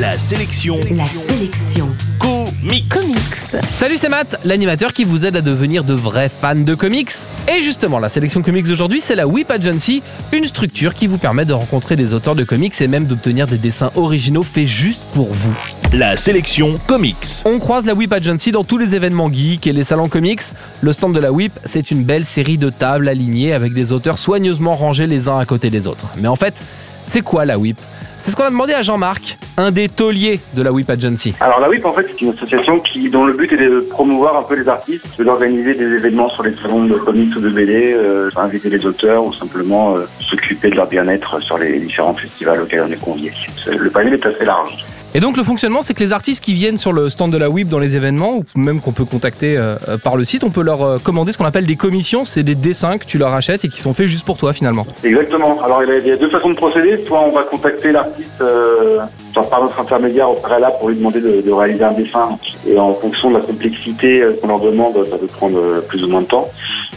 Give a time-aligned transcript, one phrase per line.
[0.00, 1.86] La sélection La sélection
[2.18, 2.88] comics.
[2.88, 3.34] comics.
[3.76, 7.10] Salut, c'est Matt, l'animateur qui vous aide à devenir de vrais fans de comics.
[7.54, 10.02] Et justement, la sélection comics d'aujourd'hui, c'est la Whip Agency,
[10.32, 13.58] une structure qui vous permet de rencontrer des auteurs de comics et même d'obtenir des
[13.58, 15.54] dessins originaux faits juste pour vous.
[15.92, 17.42] La sélection comics.
[17.44, 20.40] On croise la Whip Agency dans tous les événements geeks et les salons comics.
[20.80, 24.16] Le stand de la Whip, c'est une belle série de tables alignées avec des auteurs
[24.16, 26.06] soigneusement rangés les uns à côté des autres.
[26.16, 26.62] Mais en fait,
[27.10, 27.76] c'est quoi la Whip?
[28.18, 31.34] C'est ce qu'on a demandé à Jean-Marc, un des tauliers de la Whip Agency.
[31.40, 34.36] Alors la WIP en fait c'est une association qui dont le but est de promouvoir
[34.36, 37.94] un peu les artistes, d'organiser des événements sur les salons de comics ou de BD,
[37.94, 42.60] euh, inviter les auteurs ou simplement euh, s'occuper de leur bien-être sur les différents festivals
[42.60, 43.32] auxquels on est conviés.
[43.66, 44.84] Le panel est assez large.
[45.14, 47.50] Et donc le fonctionnement, c'est que les artistes qui viennent sur le stand de la
[47.50, 49.74] WIP dans les événements, ou même qu'on peut contacter euh,
[50.04, 52.24] par le site, on peut leur euh, commander ce qu'on appelle des commissions.
[52.24, 54.86] C'est des dessins que tu leur achètes et qui sont faits juste pour toi finalement.
[55.02, 55.60] Exactement.
[55.64, 57.04] Alors il y a- deux façons de procéder.
[57.08, 58.98] Soit on va contacter l'artiste euh,
[59.34, 62.38] par notre intermédiaire au préalable pour lui demander de, de réaliser un dessin.
[62.68, 66.04] Et en fonction de la complexité euh, qu'on leur demande, ça peut prendre euh, plus
[66.04, 66.48] ou moins de temps.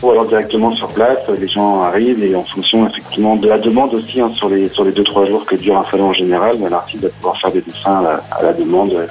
[0.04, 3.96] Ou alors directement sur place, les gens arrivent et en fonction effectivement de la demande
[3.96, 6.58] aussi hein, sur les sur les deux trois jours que dure un salon en général,
[6.70, 9.08] l'artiste va pouvoir faire des dessins à la, demande, euh,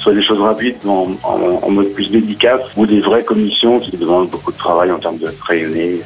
[0.00, 3.96] soit des choses rapides en, en- en mode plus dédicace ou des vraies commissions qui
[3.96, 6.00] demandent beaucoup de travail en termes de crayonné,